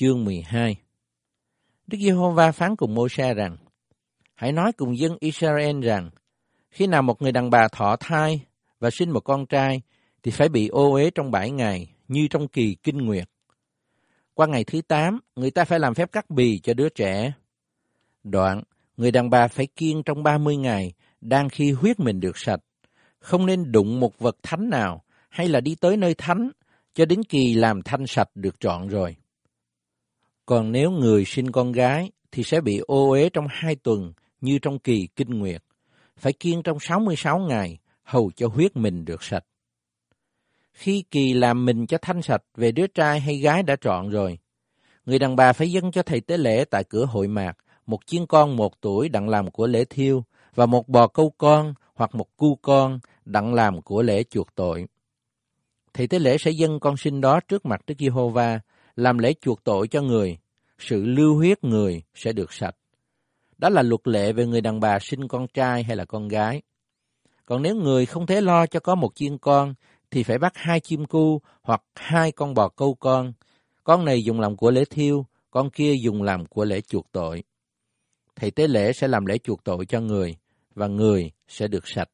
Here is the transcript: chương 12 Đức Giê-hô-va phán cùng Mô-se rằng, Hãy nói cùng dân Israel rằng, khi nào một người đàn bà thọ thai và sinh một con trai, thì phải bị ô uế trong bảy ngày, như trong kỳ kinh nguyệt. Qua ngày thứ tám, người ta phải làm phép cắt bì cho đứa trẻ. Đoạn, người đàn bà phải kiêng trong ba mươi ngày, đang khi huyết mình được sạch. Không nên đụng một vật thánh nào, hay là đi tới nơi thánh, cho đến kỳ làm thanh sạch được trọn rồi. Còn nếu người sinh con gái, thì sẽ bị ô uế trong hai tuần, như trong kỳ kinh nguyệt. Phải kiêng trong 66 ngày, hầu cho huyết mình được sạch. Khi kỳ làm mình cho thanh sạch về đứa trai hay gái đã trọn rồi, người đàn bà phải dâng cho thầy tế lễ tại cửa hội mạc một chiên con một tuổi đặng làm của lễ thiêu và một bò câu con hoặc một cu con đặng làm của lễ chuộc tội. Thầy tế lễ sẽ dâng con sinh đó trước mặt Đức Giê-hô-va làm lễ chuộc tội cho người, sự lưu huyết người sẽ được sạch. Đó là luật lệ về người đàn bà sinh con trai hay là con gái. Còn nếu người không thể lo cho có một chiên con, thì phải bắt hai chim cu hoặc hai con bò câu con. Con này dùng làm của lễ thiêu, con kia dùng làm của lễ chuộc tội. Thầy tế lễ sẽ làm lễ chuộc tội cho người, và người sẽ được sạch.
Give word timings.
chương 0.00 0.24
12 0.24 0.76
Đức 1.86 1.98
Giê-hô-va 2.00 2.52
phán 2.52 2.76
cùng 2.76 2.94
Mô-se 2.94 3.34
rằng, 3.34 3.56
Hãy 4.34 4.52
nói 4.52 4.72
cùng 4.72 4.98
dân 4.98 5.16
Israel 5.20 5.80
rằng, 5.80 6.10
khi 6.70 6.86
nào 6.86 7.02
một 7.02 7.22
người 7.22 7.32
đàn 7.32 7.50
bà 7.50 7.68
thọ 7.68 7.96
thai 8.00 8.40
và 8.78 8.90
sinh 8.90 9.10
một 9.10 9.20
con 9.20 9.46
trai, 9.46 9.80
thì 10.22 10.30
phải 10.30 10.48
bị 10.48 10.68
ô 10.68 10.92
uế 10.92 11.10
trong 11.10 11.30
bảy 11.30 11.50
ngày, 11.50 11.92
như 12.08 12.28
trong 12.30 12.48
kỳ 12.48 12.76
kinh 12.82 12.98
nguyệt. 12.98 13.28
Qua 14.34 14.46
ngày 14.46 14.64
thứ 14.64 14.80
tám, 14.88 15.20
người 15.36 15.50
ta 15.50 15.64
phải 15.64 15.78
làm 15.78 15.94
phép 15.94 16.12
cắt 16.12 16.30
bì 16.30 16.58
cho 16.58 16.74
đứa 16.74 16.88
trẻ. 16.88 17.32
Đoạn, 18.24 18.62
người 18.96 19.10
đàn 19.10 19.30
bà 19.30 19.48
phải 19.48 19.66
kiêng 19.66 20.02
trong 20.02 20.22
ba 20.22 20.38
mươi 20.38 20.56
ngày, 20.56 20.92
đang 21.20 21.48
khi 21.48 21.72
huyết 21.72 22.00
mình 22.00 22.20
được 22.20 22.38
sạch. 22.38 22.60
Không 23.18 23.46
nên 23.46 23.72
đụng 23.72 24.00
một 24.00 24.18
vật 24.18 24.36
thánh 24.42 24.70
nào, 24.70 25.04
hay 25.28 25.48
là 25.48 25.60
đi 25.60 25.74
tới 25.80 25.96
nơi 25.96 26.14
thánh, 26.14 26.50
cho 26.94 27.04
đến 27.04 27.22
kỳ 27.22 27.54
làm 27.54 27.82
thanh 27.82 28.06
sạch 28.06 28.28
được 28.34 28.60
trọn 28.60 28.88
rồi. 28.88 29.16
Còn 30.50 30.72
nếu 30.72 30.90
người 30.90 31.24
sinh 31.24 31.52
con 31.52 31.72
gái, 31.72 32.10
thì 32.32 32.42
sẽ 32.42 32.60
bị 32.60 32.78
ô 32.86 33.10
uế 33.10 33.28
trong 33.28 33.46
hai 33.50 33.76
tuần, 33.76 34.12
như 34.40 34.58
trong 34.58 34.78
kỳ 34.78 35.08
kinh 35.16 35.38
nguyệt. 35.38 35.62
Phải 36.16 36.32
kiêng 36.32 36.62
trong 36.62 36.80
66 36.80 37.38
ngày, 37.38 37.78
hầu 38.02 38.30
cho 38.36 38.48
huyết 38.48 38.76
mình 38.76 39.04
được 39.04 39.22
sạch. 39.22 39.44
Khi 40.72 41.04
kỳ 41.10 41.32
làm 41.34 41.64
mình 41.64 41.86
cho 41.86 41.98
thanh 42.02 42.22
sạch 42.22 42.42
về 42.56 42.72
đứa 42.72 42.86
trai 42.86 43.20
hay 43.20 43.36
gái 43.36 43.62
đã 43.62 43.76
trọn 43.80 44.10
rồi, 44.10 44.38
người 45.06 45.18
đàn 45.18 45.36
bà 45.36 45.52
phải 45.52 45.72
dâng 45.72 45.92
cho 45.92 46.02
thầy 46.02 46.20
tế 46.20 46.36
lễ 46.36 46.64
tại 46.64 46.84
cửa 46.84 47.04
hội 47.04 47.28
mạc 47.28 47.56
một 47.86 48.06
chiên 48.06 48.26
con 48.26 48.56
một 48.56 48.80
tuổi 48.80 49.08
đặng 49.08 49.28
làm 49.28 49.50
của 49.50 49.66
lễ 49.66 49.84
thiêu 49.84 50.24
và 50.54 50.66
một 50.66 50.88
bò 50.88 51.06
câu 51.06 51.34
con 51.38 51.74
hoặc 51.94 52.14
một 52.14 52.36
cu 52.36 52.54
con 52.62 53.00
đặng 53.24 53.54
làm 53.54 53.82
của 53.82 54.02
lễ 54.02 54.22
chuộc 54.30 54.54
tội. 54.54 54.86
Thầy 55.94 56.06
tế 56.06 56.18
lễ 56.18 56.38
sẽ 56.38 56.50
dâng 56.50 56.80
con 56.80 56.96
sinh 56.96 57.20
đó 57.20 57.40
trước 57.40 57.66
mặt 57.66 57.80
Đức 57.86 57.94
Giê-hô-va 57.98 58.60
làm 59.00 59.18
lễ 59.18 59.34
chuộc 59.40 59.64
tội 59.64 59.88
cho 59.88 60.02
người, 60.02 60.38
sự 60.78 61.04
lưu 61.04 61.34
huyết 61.34 61.64
người 61.64 62.02
sẽ 62.14 62.32
được 62.32 62.52
sạch. 62.52 62.76
Đó 63.58 63.68
là 63.68 63.82
luật 63.82 64.00
lệ 64.04 64.32
về 64.32 64.46
người 64.46 64.60
đàn 64.60 64.80
bà 64.80 64.98
sinh 64.98 65.28
con 65.28 65.46
trai 65.54 65.82
hay 65.82 65.96
là 65.96 66.04
con 66.04 66.28
gái. 66.28 66.62
Còn 67.46 67.62
nếu 67.62 67.74
người 67.74 68.06
không 68.06 68.26
thể 68.26 68.40
lo 68.40 68.66
cho 68.66 68.80
có 68.80 68.94
một 68.94 69.14
chiên 69.14 69.38
con, 69.38 69.74
thì 70.10 70.22
phải 70.22 70.38
bắt 70.38 70.52
hai 70.56 70.80
chim 70.80 71.06
cu 71.06 71.40
hoặc 71.62 71.82
hai 71.94 72.32
con 72.32 72.54
bò 72.54 72.68
câu 72.68 72.94
con. 72.94 73.32
Con 73.84 74.04
này 74.04 74.24
dùng 74.24 74.40
làm 74.40 74.56
của 74.56 74.70
lễ 74.70 74.84
thiêu, 74.90 75.26
con 75.50 75.70
kia 75.70 75.94
dùng 75.94 76.22
làm 76.22 76.46
của 76.46 76.64
lễ 76.64 76.80
chuộc 76.80 77.12
tội. 77.12 77.42
Thầy 78.36 78.50
tế 78.50 78.68
lễ 78.68 78.92
sẽ 78.92 79.08
làm 79.08 79.26
lễ 79.26 79.38
chuộc 79.38 79.64
tội 79.64 79.86
cho 79.86 80.00
người, 80.00 80.36
và 80.74 80.86
người 80.86 81.30
sẽ 81.48 81.68
được 81.68 81.88
sạch. 81.88 82.08